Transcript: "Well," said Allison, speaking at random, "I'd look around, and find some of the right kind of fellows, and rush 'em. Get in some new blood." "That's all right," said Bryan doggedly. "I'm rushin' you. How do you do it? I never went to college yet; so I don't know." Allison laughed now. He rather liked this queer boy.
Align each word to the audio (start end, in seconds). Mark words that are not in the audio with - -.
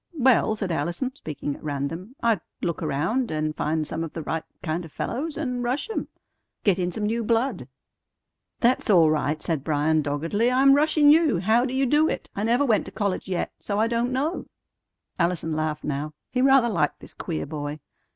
"Well," 0.17 0.55
said 0.55 0.71
Allison, 0.71 1.15
speaking 1.15 1.55
at 1.55 1.63
random, 1.63 2.15
"I'd 2.23 2.41
look 2.63 2.81
around, 2.81 3.29
and 3.29 3.55
find 3.55 3.85
some 3.85 4.03
of 4.03 4.13
the 4.13 4.23
right 4.23 4.41
kind 4.63 4.83
of 4.83 4.91
fellows, 4.91 5.37
and 5.37 5.61
rush 5.63 5.91
'em. 5.91 6.07
Get 6.63 6.79
in 6.79 6.91
some 6.91 7.05
new 7.05 7.23
blood." 7.23 7.67
"That's 8.61 8.89
all 8.89 9.11
right," 9.11 9.39
said 9.39 9.63
Bryan 9.63 10.01
doggedly. 10.01 10.49
"I'm 10.51 10.73
rushin' 10.73 11.11
you. 11.11 11.37
How 11.41 11.65
do 11.65 11.73
you 11.75 11.85
do 11.85 12.09
it? 12.09 12.31
I 12.35 12.41
never 12.41 12.65
went 12.65 12.85
to 12.87 12.91
college 12.91 13.27
yet; 13.29 13.51
so 13.59 13.79
I 13.79 13.85
don't 13.85 14.11
know." 14.11 14.47
Allison 15.19 15.53
laughed 15.55 15.83
now. 15.83 16.13
He 16.31 16.41
rather 16.41 16.67
liked 16.69 16.99
this 16.99 17.13
queer 17.13 17.45
boy. 17.45 17.79